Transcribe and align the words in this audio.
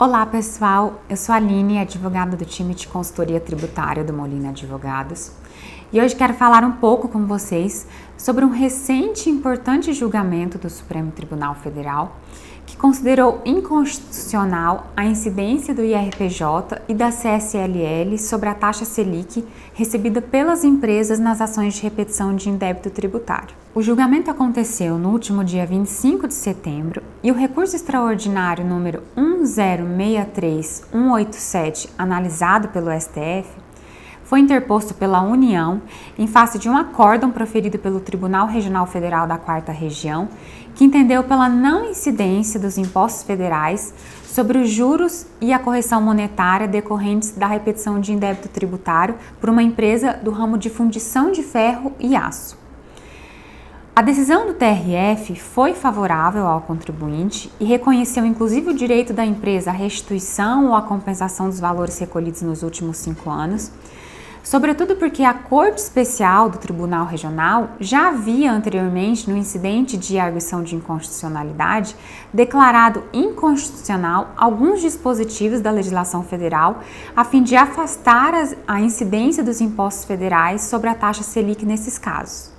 Olá 0.00 0.24
pessoal, 0.24 1.02
eu 1.10 1.16
sou 1.16 1.32
a 1.32 1.38
Aline, 1.38 1.80
advogada 1.80 2.36
do 2.36 2.44
time 2.44 2.72
de 2.72 2.86
consultoria 2.86 3.40
tributária 3.40 4.04
do 4.04 4.12
Molina 4.12 4.50
Advogados. 4.50 5.32
E 5.92 6.00
hoje 6.00 6.14
quero 6.14 6.34
falar 6.34 6.62
um 6.62 6.70
pouco 6.70 7.08
com 7.08 7.26
vocês 7.26 7.84
sobre 8.16 8.44
um 8.44 8.48
recente 8.48 9.28
e 9.28 9.32
importante 9.32 9.92
julgamento 9.92 10.56
do 10.56 10.70
Supremo 10.70 11.10
Tribunal 11.10 11.56
Federal 11.56 12.16
que 12.68 12.76
considerou 12.76 13.40
inconstitucional 13.46 14.92
a 14.94 15.06
incidência 15.06 15.74
do 15.74 15.82
IRPJ 15.82 16.82
e 16.86 16.94
da 16.94 17.08
CSLL 17.08 18.18
sobre 18.18 18.50
a 18.50 18.54
taxa 18.54 18.84
Selic 18.84 19.42
recebida 19.72 20.20
pelas 20.20 20.64
empresas 20.64 21.18
nas 21.18 21.40
ações 21.40 21.72
de 21.74 21.82
repetição 21.82 22.36
de 22.36 22.50
indébito 22.50 22.90
tributário. 22.90 23.56
O 23.74 23.80
julgamento 23.80 24.30
aconteceu 24.30 24.98
no 24.98 25.08
último 25.08 25.42
dia 25.42 25.64
25 25.64 26.28
de 26.28 26.34
setembro 26.34 27.02
e 27.22 27.30
o 27.30 27.34
recurso 27.34 27.74
extraordinário 27.74 28.66
número 28.66 29.02
1063187, 29.16 31.88
analisado 31.96 32.68
pelo 32.68 32.90
STF, 32.90 33.48
foi 34.28 34.40
interposto 34.40 34.92
pela 34.92 35.22
União 35.22 35.80
em 36.18 36.26
face 36.26 36.58
de 36.58 36.68
um 36.68 36.76
acórdão 36.76 37.30
proferido 37.30 37.78
pelo 37.78 37.98
Tribunal 37.98 38.46
Regional 38.46 38.86
Federal 38.86 39.26
da 39.26 39.38
Quarta 39.38 39.72
Região, 39.72 40.28
que 40.74 40.84
entendeu 40.84 41.24
pela 41.24 41.48
não 41.48 41.86
incidência 41.86 42.60
dos 42.60 42.76
impostos 42.76 43.22
federais 43.22 43.94
sobre 44.24 44.58
os 44.58 44.68
juros 44.68 45.26
e 45.40 45.50
a 45.50 45.58
correção 45.58 46.02
monetária 46.02 46.68
decorrentes 46.68 47.30
da 47.30 47.46
repetição 47.46 47.98
de 47.98 48.12
indébito 48.12 48.48
tributário 48.48 49.14
por 49.40 49.48
uma 49.48 49.62
empresa 49.62 50.12
do 50.22 50.30
ramo 50.30 50.58
de 50.58 50.68
fundição 50.68 51.32
de 51.32 51.42
ferro 51.42 51.94
e 51.98 52.14
aço. 52.14 52.58
A 53.96 54.02
decisão 54.02 54.46
do 54.46 54.52
TRF 54.52 55.36
foi 55.36 55.72
favorável 55.72 56.46
ao 56.46 56.60
contribuinte 56.60 57.50
e 57.58 57.64
reconheceu 57.64 58.26
inclusive 58.26 58.70
o 58.70 58.74
direito 58.74 59.14
da 59.14 59.24
empresa 59.24 59.70
à 59.70 59.72
restituição 59.72 60.66
ou 60.66 60.74
à 60.74 60.82
compensação 60.82 61.48
dos 61.48 61.58
valores 61.58 61.98
recolhidos 61.98 62.42
nos 62.42 62.62
últimos 62.62 62.98
cinco 62.98 63.30
anos 63.30 63.72
sobretudo 64.42 64.96
porque 64.96 65.22
a 65.22 65.34
Corte 65.34 65.78
Especial 65.78 66.48
do 66.48 66.58
Tribunal 66.58 67.06
Regional 67.06 67.70
já 67.80 68.08
havia 68.08 68.52
anteriormente, 68.52 69.28
no 69.30 69.36
incidente 69.36 69.96
de 69.96 70.18
arguição 70.18 70.62
de 70.62 70.74
inconstitucionalidade, 70.74 71.94
declarado 72.32 73.04
inconstitucional 73.12 74.32
alguns 74.36 74.80
dispositivos 74.80 75.60
da 75.60 75.70
legislação 75.70 76.22
federal 76.22 76.82
a 77.14 77.24
fim 77.24 77.42
de 77.42 77.56
afastar 77.56 78.34
a 78.66 78.80
incidência 78.80 79.42
dos 79.42 79.60
impostos 79.60 80.04
federais 80.04 80.62
sobre 80.62 80.88
a 80.88 80.94
taxa 80.94 81.22
Selic 81.22 81.64
nesses 81.64 81.98
casos. 81.98 82.52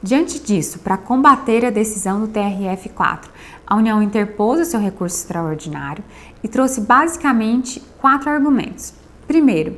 Diante 0.00 0.38
disso, 0.38 0.78
para 0.78 0.96
combater 0.96 1.64
a 1.64 1.70
decisão 1.70 2.20
do 2.20 2.28
TRF4, 2.28 3.24
a 3.66 3.74
União 3.74 4.00
interpôs 4.00 4.60
o 4.60 4.64
seu 4.64 4.78
recurso 4.78 5.16
extraordinário 5.16 6.04
e 6.42 6.46
trouxe 6.46 6.80
basicamente 6.80 7.82
quatro 8.00 8.30
argumentos. 8.30 8.94
Primeiro, 9.26 9.76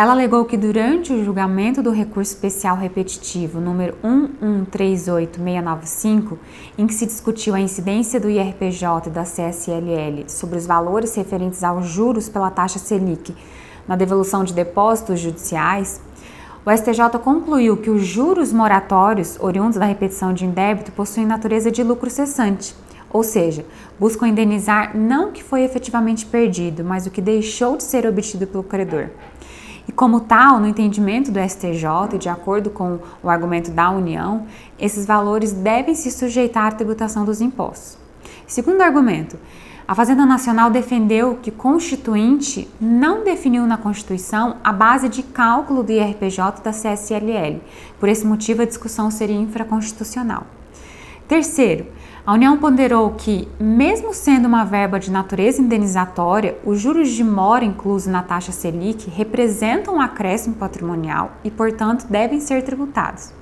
ela 0.00 0.12
alegou 0.12 0.46
que 0.46 0.56
durante 0.56 1.12
o 1.12 1.22
julgamento 1.22 1.82
do 1.82 1.90
recurso 1.90 2.32
especial 2.32 2.74
repetitivo 2.74 3.60
número 3.60 3.98
1138695, 4.42 6.38
em 6.78 6.86
que 6.86 6.94
se 6.94 7.04
discutiu 7.04 7.54
a 7.54 7.60
incidência 7.60 8.18
do 8.18 8.30
IRPJ 8.30 9.08
e 9.08 9.10
da 9.10 9.24
CSLL 9.24 10.24
sobre 10.26 10.56
os 10.56 10.64
valores 10.64 11.14
referentes 11.14 11.62
aos 11.62 11.86
juros 11.86 12.30
pela 12.30 12.50
taxa 12.50 12.78
Selic 12.78 13.36
na 13.86 13.94
devolução 13.94 14.42
de 14.42 14.54
depósitos 14.54 15.20
judiciais, 15.20 16.00
o 16.64 16.74
STJ 16.74 17.18
concluiu 17.22 17.76
que 17.76 17.90
os 17.90 18.02
juros 18.02 18.54
moratórios 18.54 19.36
oriundos 19.38 19.76
da 19.78 19.84
repetição 19.84 20.32
de 20.32 20.46
indébito 20.46 20.92
possuem 20.92 21.26
natureza 21.26 21.70
de 21.70 21.82
lucro 21.82 22.08
cessante, 22.08 22.74
ou 23.12 23.22
seja, 23.22 23.66
buscam 23.98 24.28
indenizar 24.28 24.96
não 24.96 25.28
o 25.28 25.32
que 25.32 25.44
foi 25.44 25.60
efetivamente 25.62 26.24
perdido, 26.24 26.82
mas 26.82 27.04
o 27.04 27.10
que 27.10 27.20
deixou 27.20 27.76
de 27.76 27.82
ser 27.82 28.06
obtido 28.06 28.46
pelo 28.46 28.64
credor. 28.64 29.10
E 29.90 29.92
como 29.92 30.20
tal, 30.20 30.60
no 30.60 30.68
entendimento 30.68 31.32
do 31.32 31.40
STJ 31.40 32.14
e 32.14 32.18
de 32.18 32.28
acordo 32.28 32.70
com 32.70 33.00
o 33.20 33.28
argumento 33.28 33.72
da 33.72 33.90
União, 33.90 34.46
esses 34.78 35.04
valores 35.04 35.50
devem 35.50 35.96
se 35.96 36.12
sujeitar 36.12 36.66
à 36.66 36.70
tributação 36.70 37.24
dos 37.24 37.40
impostos. 37.40 37.98
Segundo 38.46 38.82
argumento, 38.82 39.36
a 39.88 39.92
Fazenda 39.92 40.24
Nacional 40.24 40.70
defendeu 40.70 41.40
que 41.42 41.50
Constituinte 41.50 42.68
não 42.80 43.24
definiu 43.24 43.66
na 43.66 43.76
Constituição 43.76 44.58
a 44.62 44.72
base 44.72 45.08
de 45.08 45.24
cálculo 45.24 45.82
do 45.82 45.90
IRPJ 45.90 46.62
da 46.62 46.70
CSLL. 46.70 47.60
Por 47.98 48.08
esse 48.08 48.24
motivo, 48.24 48.62
a 48.62 48.66
discussão 48.66 49.10
seria 49.10 49.34
infraconstitucional. 49.34 50.46
Terceiro, 51.26 51.86
a 52.24 52.34
União 52.34 52.58
ponderou 52.58 53.10
que, 53.10 53.48
mesmo 53.58 54.12
sendo 54.12 54.46
uma 54.46 54.64
verba 54.64 55.00
de 55.00 55.10
natureza 55.10 55.62
indenizatória, 55.62 56.56
os 56.64 56.78
juros 56.78 57.08
de 57.10 57.24
mora 57.24 57.64
inclusos 57.64 58.06
na 58.06 58.22
taxa 58.22 58.52
Selic 58.52 59.08
representam 59.08 59.96
um 59.96 60.00
acréscimo 60.00 60.54
patrimonial 60.54 61.32
e, 61.42 61.50
portanto, 61.50 62.06
devem 62.08 62.38
ser 62.38 62.62
tributados. 62.62 63.32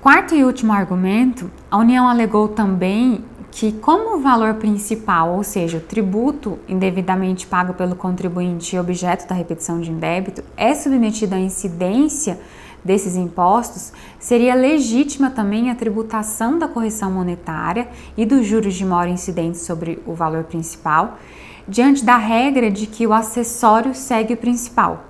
Quarto 0.00 0.34
e 0.34 0.44
último 0.44 0.72
argumento, 0.72 1.50
a 1.70 1.78
União 1.78 2.08
alegou 2.08 2.48
também 2.48 3.24
que, 3.50 3.70
como 3.70 4.16
o 4.16 4.20
valor 4.20 4.54
principal, 4.54 5.36
ou 5.36 5.44
seja, 5.44 5.78
o 5.78 5.80
tributo 5.80 6.58
indevidamente 6.68 7.46
pago 7.46 7.72
pelo 7.72 7.94
contribuinte 7.94 8.74
e 8.74 8.78
objeto 8.78 9.28
da 9.28 9.34
repetição 9.34 9.80
de 9.80 9.92
indébito, 9.92 10.42
é 10.56 10.74
submetido 10.74 11.36
à 11.36 11.38
incidência 11.38 12.38
desses 12.84 13.16
impostos, 13.16 13.92
seria 14.18 14.54
legítima 14.54 15.30
também 15.30 15.70
a 15.70 15.74
tributação 15.74 16.58
da 16.58 16.68
correção 16.68 17.10
monetária 17.10 17.88
e 18.16 18.26
dos 18.26 18.46
juros 18.46 18.74
de 18.74 18.84
mora 18.84 19.08
incidentes 19.08 19.62
sobre 19.62 20.02
o 20.06 20.12
valor 20.12 20.44
principal, 20.44 21.18
diante 21.66 22.04
da 22.04 22.16
regra 22.16 22.70
de 22.70 22.86
que 22.86 23.06
o 23.06 23.12
acessório 23.12 23.94
segue 23.94 24.34
o 24.34 24.36
principal. 24.36 25.04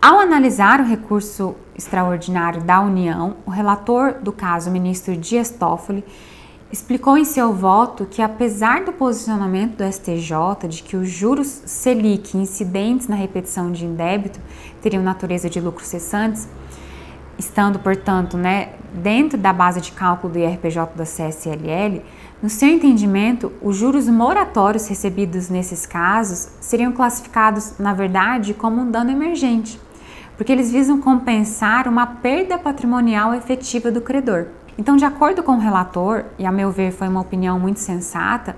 Ao 0.00 0.18
analisar 0.18 0.80
o 0.80 0.84
recurso 0.84 1.54
extraordinário 1.76 2.62
da 2.62 2.80
União, 2.80 3.36
o 3.46 3.50
relator 3.50 4.14
do 4.14 4.32
caso, 4.32 4.68
o 4.68 4.72
ministro 4.72 5.16
Dias 5.16 5.50
Toffoli, 5.50 6.04
explicou 6.72 7.18
em 7.18 7.24
seu 7.24 7.52
voto 7.52 8.06
que, 8.06 8.22
apesar 8.22 8.82
do 8.82 8.92
posicionamento 8.92 9.76
do 9.76 9.92
STJ 9.92 10.66
de 10.68 10.82
que 10.82 10.96
os 10.96 11.06
juros 11.06 11.62
Selic 11.66 12.34
incidentes 12.34 13.06
na 13.06 13.14
repetição 13.14 13.70
de 13.70 13.84
indébito 13.84 14.40
teriam 14.80 15.02
natureza 15.02 15.50
de 15.50 15.60
lucros 15.60 15.88
cessantes, 15.88 16.48
estando, 17.38 17.78
portanto, 17.78 18.38
né, 18.38 18.70
dentro 18.94 19.38
da 19.38 19.52
base 19.52 19.82
de 19.82 19.92
cálculo 19.92 20.32
do 20.32 20.38
IRPJ 20.38 20.92
da 20.96 21.04
CSLL, 21.04 22.02
no 22.42 22.48
seu 22.48 22.68
entendimento, 22.68 23.52
os 23.60 23.76
juros 23.76 24.08
moratórios 24.08 24.88
recebidos 24.88 25.50
nesses 25.50 25.84
casos 25.84 26.48
seriam 26.58 26.90
classificados, 26.90 27.74
na 27.78 27.92
verdade, 27.92 28.54
como 28.54 28.80
um 28.80 28.90
dano 28.90 29.10
emergente, 29.10 29.78
porque 30.38 30.50
eles 30.50 30.72
visam 30.72 31.00
compensar 31.00 31.86
uma 31.86 32.06
perda 32.06 32.58
patrimonial 32.58 33.34
efetiva 33.34 33.90
do 33.90 34.00
credor. 34.00 34.46
Então, 34.78 34.96
de 34.96 35.04
acordo 35.04 35.42
com 35.42 35.52
o 35.52 35.58
relator, 35.58 36.24
e 36.38 36.46
a 36.46 36.52
meu 36.52 36.70
ver 36.70 36.92
foi 36.92 37.08
uma 37.08 37.20
opinião 37.20 37.58
muito 37.58 37.80
sensata, 37.80 38.56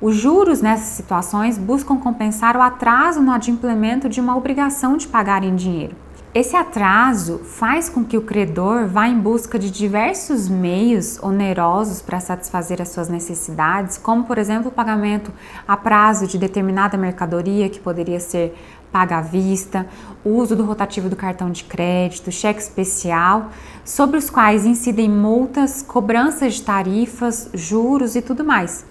os 0.00 0.14
juros 0.14 0.60
nessas 0.60 0.88
situações 0.88 1.56
buscam 1.56 1.96
compensar 1.96 2.56
o 2.56 2.62
atraso 2.62 3.20
no 3.20 3.32
adimplemento 3.32 4.08
de 4.08 4.20
uma 4.20 4.36
obrigação 4.36 4.96
de 4.96 5.08
pagar 5.08 5.42
em 5.42 5.56
dinheiro. 5.56 5.96
Esse 6.36 6.54
atraso 6.54 7.38
faz 7.38 7.88
com 7.88 8.04
que 8.04 8.18
o 8.18 8.20
credor 8.20 8.86
vá 8.88 9.08
em 9.08 9.18
busca 9.18 9.58
de 9.58 9.70
diversos 9.70 10.50
meios 10.50 11.18
onerosos 11.22 12.02
para 12.02 12.20
satisfazer 12.20 12.82
as 12.82 12.90
suas 12.90 13.08
necessidades, 13.08 13.96
como, 13.96 14.24
por 14.24 14.36
exemplo, 14.36 14.68
o 14.68 14.70
pagamento 14.70 15.32
a 15.66 15.78
prazo 15.78 16.26
de 16.26 16.36
determinada 16.36 16.98
mercadoria 16.98 17.70
que 17.70 17.80
poderia 17.80 18.20
ser 18.20 18.54
paga 18.92 19.16
à 19.16 19.20
vista, 19.22 19.86
o 20.22 20.28
uso 20.28 20.54
do 20.54 20.62
rotativo 20.62 21.08
do 21.08 21.16
cartão 21.16 21.50
de 21.50 21.64
crédito, 21.64 22.30
cheque 22.30 22.60
especial, 22.60 23.50
sobre 23.82 24.18
os 24.18 24.28
quais 24.28 24.66
incidem 24.66 25.08
multas, 25.08 25.80
cobranças 25.80 26.56
de 26.56 26.62
tarifas, 26.64 27.48
juros 27.54 28.14
e 28.14 28.20
tudo 28.20 28.44
mais. 28.44 28.84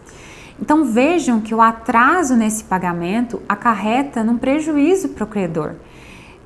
Então 0.60 0.84
vejam 0.84 1.40
que 1.40 1.54
o 1.54 1.62
atraso 1.62 2.36
nesse 2.36 2.64
pagamento 2.64 3.40
acarreta 3.48 4.24
num 4.24 4.36
prejuízo 4.36 5.10
para 5.10 5.26
o 5.26 5.28
credor 5.28 5.76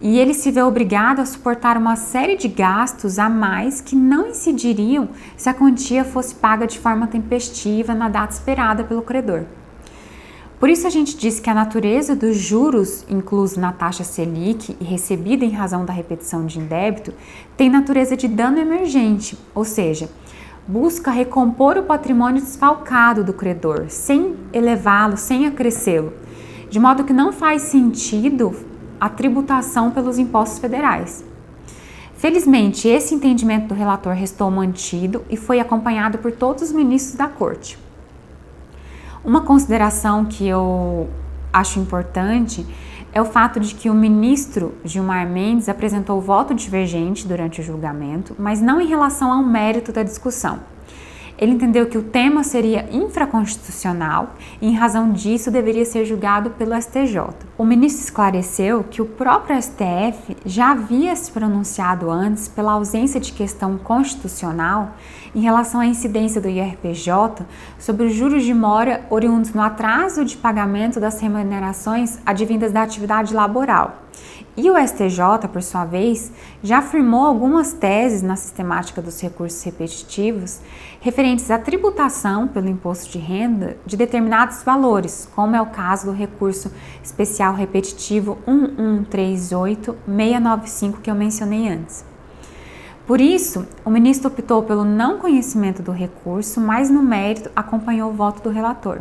e 0.01 0.17
ele 0.17 0.33
se 0.33 0.49
vê 0.49 0.61
obrigado 0.61 1.19
a 1.19 1.25
suportar 1.25 1.75
uma 1.75 1.95
série 1.95 2.37
de 2.37 2.47
gastos 2.47 3.19
a 3.19 3.29
mais 3.29 3.81
que 3.81 3.95
não 3.95 4.29
incidiriam 4.29 5.09
se 5.35 5.49
a 5.49 5.53
quantia 5.53 6.05
fosse 6.05 6.35
paga 6.35 6.65
de 6.65 6.79
forma 6.79 7.07
tempestiva 7.07 7.93
na 7.93 8.07
data 8.07 8.33
esperada 8.33 8.83
pelo 8.83 9.01
credor. 9.01 9.43
Por 10.57 10.69
isso 10.69 10.85
a 10.85 10.89
gente 10.89 11.17
diz 11.17 11.39
que 11.39 11.49
a 11.49 11.53
natureza 11.53 12.15
dos 12.15 12.37
juros 12.37 13.05
inclusos 13.09 13.57
na 13.57 13.71
taxa 13.71 14.03
Selic 14.03 14.75
e 14.79 14.83
recebida 14.83 15.45
em 15.45 15.51
razão 15.51 15.85
da 15.85 15.93
repetição 15.93 16.45
de 16.45 16.59
indébito 16.59 17.13
tem 17.55 17.69
natureza 17.69 18.15
de 18.17 18.27
dano 18.27 18.57
emergente, 18.57 19.37
ou 19.55 19.63
seja, 19.63 20.09
busca 20.67 21.11
recompor 21.11 21.77
o 21.77 21.83
patrimônio 21.83 22.41
desfalcado 22.41 23.23
do 23.23 23.33
credor, 23.33 23.85
sem 23.87 24.35
elevá-lo, 24.51 25.15
sem 25.15 25.47
acrescê-lo, 25.47 26.13
de 26.69 26.77
modo 26.77 27.05
que 27.05 27.13
não 27.13 27.31
faz 27.31 27.63
sentido 27.63 28.53
a 28.99 29.09
tributação 29.09 29.91
pelos 29.91 30.17
impostos 30.17 30.59
federais. 30.59 31.23
Felizmente, 32.15 32.87
esse 32.87 33.15
entendimento 33.15 33.69
do 33.69 33.73
relator 33.73 34.13
restou 34.13 34.51
mantido 34.51 35.23
e 35.29 35.37
foi 35.37 35.59
acompanhado 35.59 36.17
por 36.17 36.31
todos 36.31 36.63
os 36.63 36.71
ministros 36.71 37.15
da 37.15 37.27
Corte. 37.27 37.79
Uma 39.23 39.41
consideração 39.41 40.25
que 40.25 40.47
eu 40.47 41.09
acho 41.51 41.79
importante 41.79 42.65
é 43.11 43.21
o 43.21 43.25
fato 43.25 43.59
de 43.59 43.73
que 43.73 43.89
o 43.89 43.93
ministro 43.93 44.73
Gilmar 44.83 45.27
Mendes 45.27 45.67
apresentou 45.67 46.21
voto 46.21 46.53
divergente 46.53 47.27
durante 47.27 47.61
o 47.61 47.63
julgamento, 47.63 48.35
mas 48.37 48.61
não 48.61 48.79
em 48.79 48.87
relação 48.87 49.31
ao 49.31 49.43
mérito 49.43 49.91
da 49.91 50.03
discussão. 50.03 50.59
Ele 51.39 51.53
entendeu 51.53 51.85
que 51.85 51.97
o 51.97 52.03
tema 52.03 52.43
seria 52.43 52.85
infraconstitucional 52.91 54.35
e, 54.61 54.67
em 54.67 54.75
razão 54.75 55.13
disso, 55.13 55.49
deveria 55.49 55.85
ser 55.85 56.03
julgado 56.03 56.49
pelo 56.51 56.75
STJ. 56.79 57.17
O 57.57 57.63
ministro 57.63 58.03
esclareceu 58.03 58.83
que 58.83 59.01
o 59.01 59.05
próprio 59.05 59.59
STF 59.61 60.35
já 60.45 60.71
havia 60.71 61.15
se 61.15 61.31
pronunciado 61.31 62.11
antes 62.11 62.49
pela 62.49 62.73
ausência 62.73 63.21
de 63.21 63.31
questão 63.31 63.77
constitucional 63.77 64.95
em 65.33 65.39
relação 65.39 65.79
à 65.79 65.85
incidência 65.85 66.41
do 66.41 66.49
IRPJ 66.49 67.45
sobre 67.77 68.07
os 68.07 68.13
juros 68.13 68.43
de 68.43 68.53
mora 68.53 69.05
oriundos 69.09 69.53
no 69.53 69.61
atraso 69.61 70.25
de 70.25 70.35
pagamento 70.35 70.99
das 70.99 71.21
remunerações 71.21 72.19
advindas 72.25 72.73
da 72.73 72.83
atividade 72.83 73.33
laboral. 73.33 74.08
E 74.57 74.69
o 74.69 74.77
STJ, 74.77 75.47
por 75.51 75.63
sua 75.63 75.85
vez, 75.85 76.31
já 76.61 76.79
afirmou 76.79 77.25
algumas 77.25 77.71
teses 77.71 78.21
na 78.21 78.35
sistemática 78.35 79.01
dos 79.01 79.21
recursos 79.21 79.63
repetitivos 79.63 80.59
referentes 80.99 81.49
à 81.49 81.57
tributação 81.57 82.45
pelo 82.47 82.67
imposto 82.67 83.09
de 83.09 83.19
renda 83.19 83.77
de 83.85 83.95
determinados 83.95 84.61
valores, 84.63 85.29
como 85.33 85.55
é 85.55 85.61
o 85.61 85.67
caso 85.67 86.07
do 86.07 86.11
recurso 86.11 86.69
especial 87.01 87.53
repetitivo 87.53 88.37
1138695 88.45 90.99
que 91.01 91.09
eu 91.09 91.15
mencionei 91.15 91.69
antes. 91.69 92.03
Por 93.07 93.21
isso, 93.21 93.65
o 93.83 93.89
ministro 93.89 94.27
optou 94.27 94.61
pelo 94.61 94.83
não 94.83 95.17
conhecimento 95.17 95.81
do 95.81 95.91
recurso, 95.91 96.61
mas 96.61 96.89
no 96.89 97.01
mérito 97.01 97.49
acompanhou 97.55 98.11
o 98.11 98.13
voto 98.13 98.43
do 98.43 98.49
relator. 98.49 98.99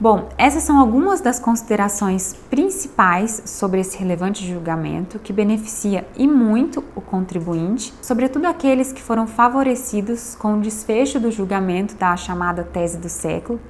Bom, 0.00 0.30
essas 0.36 0.64
são 0.64 0.80
algumas 0.80 1.20
das 1.20 1.38
considerações 1.38 2.34
principais 2.50 3.42
sobre 3.46 3.80
esse 3.80 3.96
relevante 3.96 4.44
julgamento 4.44 5.18
que 5.20 5.32
beneficia 5.32 6.04
e 6.16 6.26
muito 6.26 6.82
o 6.96 7.00
contribuinte, 7.00 7.94
sobretudo 8.02 8.46
aqueles 8.46 8.92
que 8.92 9.00
foram 9.00 9.28
favorecidos 9.28 10.34
com 10.34 10.54
o 10.54 10.60
desfecho 10.60 11.20
do 11.20 11.30
julgamento 11.30 11.94
da 11.94 12.16
chamada 12.16 12.64
tese 12.64 12.98
do 12.98 13.08
século 13.08 13.60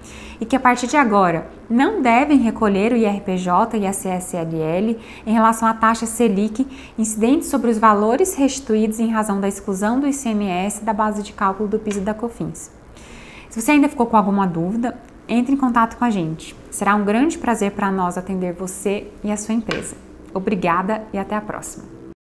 e 0.41 0.47
que 0.47 0.57
a 0.57 0.61
partir 0.61 0.87
de 0.87 0.97
agora 0.97 1.47
não 1.69 2.01
devem 2.01 2.39
recolher 2.39 2.93
o 2.93 2.97
IRPJ 2.97 3.77
e 3.77 3.87
a 3.87 3.91
CSLL 3.91 4.99
em 5.27 5.33
relação 5.33 5.69
à 5.69 5.75
taxa 5.75 6.07
Selic 6.07 6.67
incidente 6.97 7.45
sobre 7.45 7.71
os 7.71 7.77
valores 7.77 8.35
restituídos 8.35 8.99
em 8.99 9.11
razão 9.11 9.39
da 9.39 9.49
exclusão 9.49 10.01
do 10.01 10.09
ICMS 10.09 10.83
da 10.83 10.95
base 10.95 11.23
de 11.23 11.33
cálculo 11.33 11.69
do 11.69 11.79
piso 11.79 12.01
da 12.01 12.15
COFINS. 12.15 12.71
Se 13.51 13.61
você 13.61 13.73
ainda 13.73 13.89
ficou 13.89 14.07
com 14.07 14.17
alguma 14.17 14.47
dúvida, 14.47 14.97
entre 15.29 15.55
em 15.55 15.57
contato 15.57 15.97
com 15.97 16.05
a 16.05 16.11
gente. 16.11 16.55
Será 16.71 16.95
um 16.95 17.05
grande 17.05 17.39
prazer 17.39 17.73
para 17.73 17.91
nós 17.91 18.19
atender 18.19 18.53
você 18.53 19.09
e 19.23 19.31
a 19.31 19.37
sua 19.37 19.55
empresa. 19.55 19.97
Obrigada 20.35 21.03
e 21.13 21.19
até 21.19 21.37
a 21.37 21.41
próxima. 21.41 22.02